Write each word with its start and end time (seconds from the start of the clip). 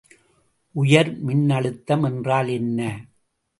உயர்மின்னழுத்தம் 0.75 2.03
என்றால் 2.03 2.47
என்ன? 2.47 2.79